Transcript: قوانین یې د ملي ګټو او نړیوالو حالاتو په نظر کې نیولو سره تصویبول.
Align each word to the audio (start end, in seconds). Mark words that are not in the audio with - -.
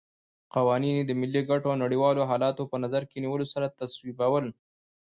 قوانین 0.53 0.95
یې 0.99 1.05
د 1.07 1.11
ملي 1.21 1.41
ګټو 1.49 1.67
او 1.71 1.81
نړیوالو 1.83 2.27
حالاتو 2.29 2.69
په 2.71 2.77
نظر 2.83 3.01
کې 3.09 3.21
نیولو 3.23 3.45
سره 3.53 3.73
تصویبول. 3.79 4.45